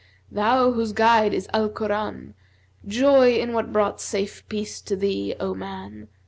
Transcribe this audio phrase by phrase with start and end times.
[0.31, 5.53] thou whose guide is Alcorбn, * Joy in what brought safe peace to thee, O
[5.53, 6.07] man.